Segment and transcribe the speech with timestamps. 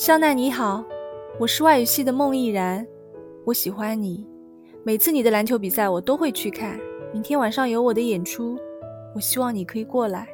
[0.00, 0.82] 肖奈你好
[1.38, 2.86] 我是外语系的孟逸然
[3.44, 4.26] 我喜欢你。
[4.82, 6.80] 每次你的篮球比赛我都会去看
[7.12, 8.58] 明天晚上有我的演出
[9.14, 10.26] 我希望你可以过来。